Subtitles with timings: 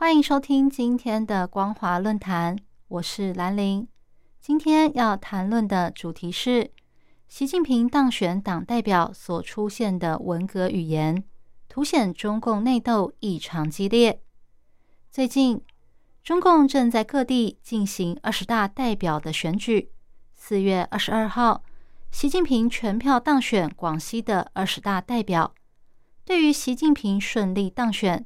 [0.00, 2.56] 欢迎收听今天的光华论坛，
[2.88, 3.86] 我是兰玲。
[4.40, 6.70] 今天要谈论的主题是
[7.28, 11.22] 习近平当选党代表所出现的文革语言，
[11.68, 14.22] 凸显中共内斗异常激烈。
[15.10, 15.60] 最近，
[16.24, 19.92] 中共正在各地进行二十大代表的选举。
[20.34, 21.62] 四月二十二号，
[22.10, 25.52] 习近平全票当选广西的二十大代表。
[26.24, 28.24] 对于习近平顺利当选，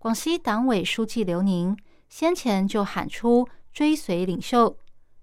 [0.00, 1.76] 广西党委书记刘宁
[2.08, 4.78] 先前就喊出追随领袖。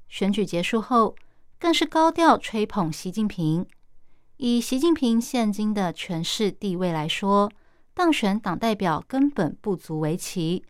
[0.10, 1.16] 选举结束后，
[1.58, 3.66] 更是高调吹捧习近平。
[4.36, 7.50] 以习近平现今的权势地位来说，
[7.94, 10.66] 当选党代表根本不足为奇。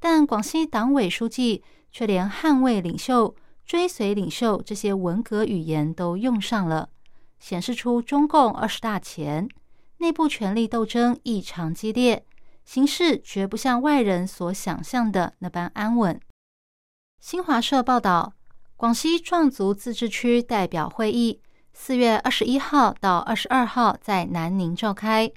[0.00, 6.88] 但广西党委书记却连捍卫领袖、追随领袖这些文革语言都用上了，
[7.38, 9.48] 显示出中共二十大前。
[9.98, 12.26] 内部权力斗争异常激烈，
[12.64, 16.20] 形势绝不像外人所想象的那般安稳。
[17.20, 18.34] 新华社报道，
[18.76, 21.40] 广西壮族自治区代表会议
[21.72, 25.30] 四月二十一号到二十二号在南宁召开，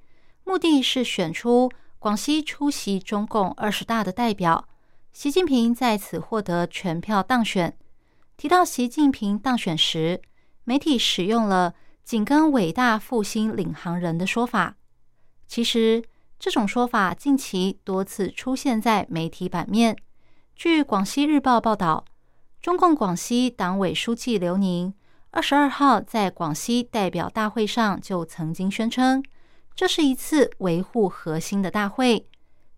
[0.44, 4.68] 目的是选出广西出席中共二十大的代表。
[5.12, 7.78] 习近平在此获得全票当选。
[8.36, 10.22] 提到习近平当选时，
[10.64, 11.74] 媒体使用了。
[12.04, 14.78] 紧跟伟大复兴领航人的说法，
[15.46, 16.02] 其实
[16.40, 19.98] 这种说法近期多次出现在媒体版面。
[20.56, 22.06] 据广西日报报道，
[22.62, 24.94] 中共广西党委书记刘宁
[25.32, 29.24] 二十二号在广西代表大会上就曾经宣称，
[29.76, 32.28] 这是一次维护核心的大会。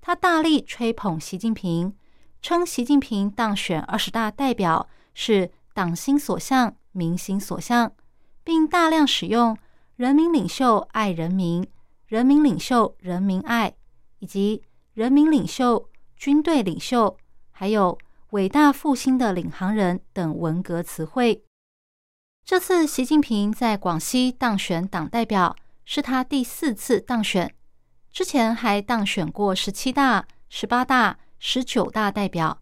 [0.01, 1.93] 他大力吹捧习近平，
[2.41, 7.91] 称习近平当选二十大代表是党心所向、民心所向。
[8.41, 9.55] 并大量使用
[9.95, 11.67] “人民领袖爱人民
[12.09, 13.71] ”“人民领袖人民爱”
[14.17, 14.63] 以及
[14.95, 17.15] “人民领袖军队领袖”，
[17.53, 17.99] 还有
[18.31, 21.43] “伟大复兴的领航人”等文革词汇。
[22.43, 25.55] 这次习近平在广西当选党代表，
[25.85, 27.53] 是他第四次当选，
[28.11, 32.59] 之前还当选过十七大、十八大、十九大代表，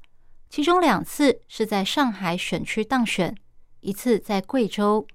[0.50, 3.34] 其中两次是在上海选区当选，
[3.80, 5.08] 一次在贵州。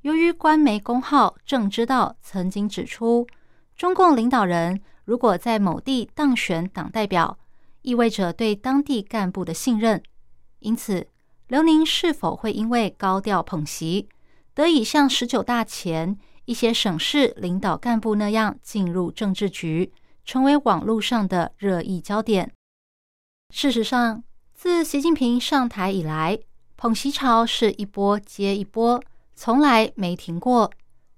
[0.00, 3.26] 由于官媒公号《正知道》曾经指出，
[3.76, 7.38] 中共领导人如果在某地当选党代表，
[7.82, 10.02] 意味着对当地干部的信任。
[10.60, 11.08] 因此，
[11.48, 14.08] 刘宁是否会因为高调捧席，
[14.54, 19.92] 得以像十九大前一些省市领导干部那样进入政治局，
[20.24, 22.50] 成为网络上的热议焦点？
[23.52, 24.24] 事实上，
[24.54, 26.38] 自习近平上台以来，
[26.76, 29.02] 捧席潮是一波接一波。
[29.36, 30.70] 从来没停过。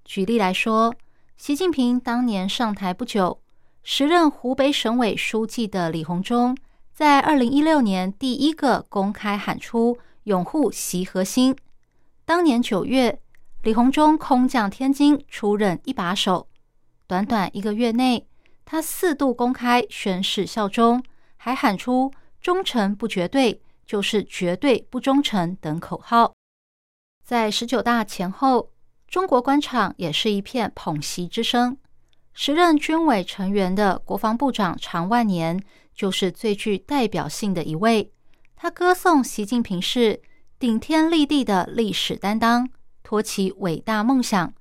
[0.03, 0.93] 举例来说，
[1.37, 3.39] 习近平当年上台不久，
[3.83, 6.57] 时任湖北省委书记的李鸿忠，
[6.93, 11.55] 在二零一六年第一个公开喊出拥护习核心。
[12.25, 13.21] 当年九月，
[13.61, 16.47] 李鸿忠空降天津出任一把手，
[17.05, 18.27] 短短一个月内，
[18.65, 21.01] 他四度公开宣誓效忠，
[21.37, 22.11] 还喊出
[22.41, 26.33] “忠诚不绝对，就是绝对不忠诚”等口号。
[27.23, 28.71] 在十九大前后，
[29.07, 31.77] 中国官场也是一片捧习之声。
[32.33, 35.63] 时任军委成员的国防部长常万年
[35.95, 38.11] 就是最具代表性的一位。
[38.55, 40.21] 他歌颂习近平是
[40.59, 42.69] 顶天立地的历史担当，
[43.01, 44.53] 托起伟大梦想，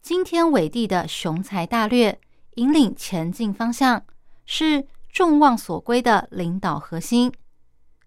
[0.00, 2.18] 惊天伟地的雄才大略，
[2.56, 4.04] 引领前进方向，
[4.44, 7.32] 是众望所归的领导核心。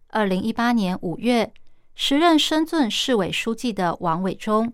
[0.10, 1.54] 二零一八年五月。
[1.98, 4.70] 时任深圳市委书记的王伟忠，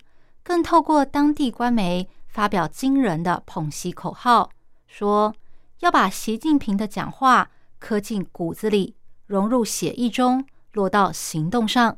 [0.52, 4.50] 更透过当地官媒发表惊人的捧习口号，
[4.86, 5.34] 说
[5.80, 7.50] 要把习近平的讲话
[7.80, 11.98] 刻进骨子里，融入血液中，落到行动上。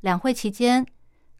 [0.00, 0.84] 两会期间，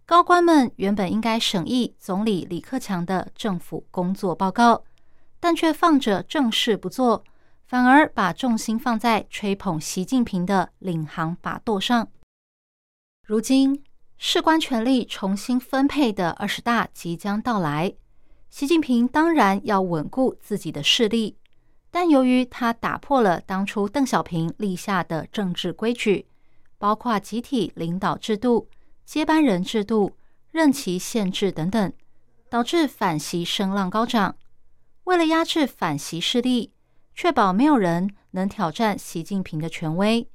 [0.07, 4.85] 高官们原本应该审议总理李克强的政府工作报告，
[5.41, 7.25] 但却放着正事不做，
[7.67, 12.07] 反而把重心放在吹捧习近平的领航把舵上。
[13.27, 13.83] 如今，
[14.21, 17.95] 事关权力重新分配的二十大即将到来，
[18.51, 21.37] 习近平当然要稳固自己的势力。
[21.89, 26.27] 但由于他打破了当初邓小平立下的政治规矩，
[26.79, 28.69] 包括集体领导制度、
[29.05, 30.17] 接班人制度、
[30.51, 31.93] 任期限制等等，
[32.51, 34.37] 导致反习声浪高涨。
[35.05, 36.73] 为了压制反习势力，
[37.15, 40.29] 确保没有人能挑战习近平的权威，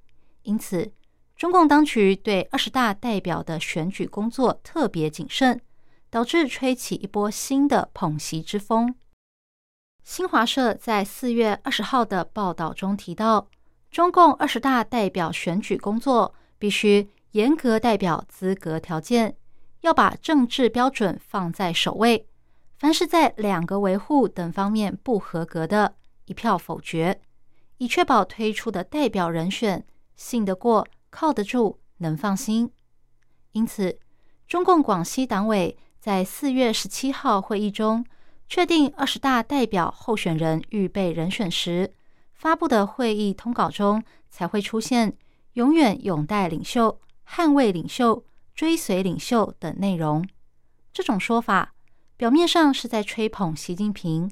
[0.43, 0.93] 因此
[1.35, 5.61] 中共当局对二十大代表的选举工作特别谨慎，
[6.09, 8.95] 导致吹起一波新的捧习之风。
[10.03, 13.47] 新华社在四月二十号的报道中提到。
[13.91, 19.37] 中共二十大代表选举工作必须严格代表资格条件，
[19.81, 22.25] 要把政治标准放在首位。
[22.75, 25.93] 凡是在两个维护等方面不合格的，
[26.25, 27.21] 一票否决，
[27.77, 29.85] 以确保推出的代表人选
[30.15, 32.71] 信得过、靠得住、能放心。
[33.51, 33.99] 因此，
[34.47, 38.03] 中共广西党委在四月十七号会议中
[38.49, 41.93] 确定二十大代表候选人预备人选时。
[42.33, 45.15] 发布的会议通稿中才会出现
[45.53, 46.99] “永远拥戴领袖、
[47.29, 48.25] 捍卫领袖、
[48.55, 50.27] 追随领袖”等内容。
[50.91, 51.75] 这种说法
[52.17, 54.31] 表面上是在吹捧习近平，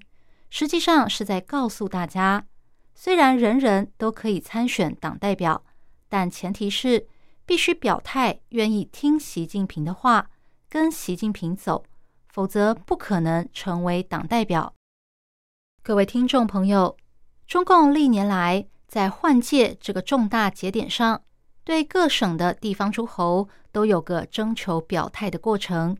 [0.49, 2.47] 实际上是在告诉大家：
[2.95, 5.63] 虽然人人都可以参选党代表，
[6.11, 7.07] 但前提是
[7.45, 10.29] 必须表态，愿意听习近平的话，
[10.69, 11.85] 跟习近平走，
[12.27, 14.73] 否则不可能成为党代表。
[15.81, 16.97] 各位听众朋友。
[17.47, 21.21] 中共历年来在换届这个重大节点上，
[21.63, 25.97] 对各省的地方诸侯都有个征求表态的过程，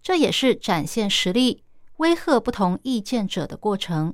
[0.00, 1.62] 这也是展现实力、
[1.98, 4.12] 威吓不同意见者的过程。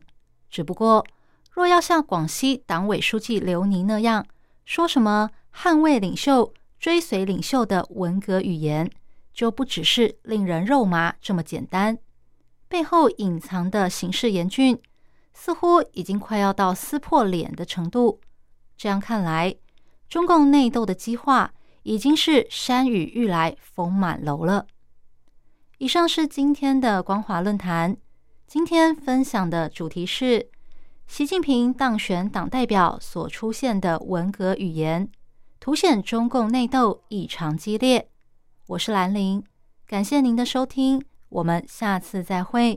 [0.50, 1.06] 只不过，
[1.50, 4.26] 若要像广西党委书记刘宁那样
[4.64, 5.28] 说什么
[5.60, 8.88] 捍卫领袖、追随领袖的文革语言，
[9.32, 11.98] 就不只是令人肉麻这么简单，
[12.68, 14.80] 背后隐藏的形势严峻。
[15.34, 18.20] 似乎已经快要到撕破脸的程度。
[18.76, 19.54] 这样看来，
[20.08, 21.52] 中共内斗的激化
[21.82, 24.66] 已经是山雨欲来风满楼了。
[25.78, 27.96] 以上是今天的光华论坛。
[28.46, 30.48] 今天分享的主题是
[31.08, 35.08] 习近平当选党代表所出现的文革语言，
[35.60, 38.08] 凸显中共内斗异常激烈。
[38.68, 39.42] 我是兰陵，
[39.86, 42.76] 感谢您的收听，我们下次再会。